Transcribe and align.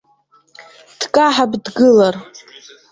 Дкаҳап, 0.99 1.51
дгылар. 1.65 2.15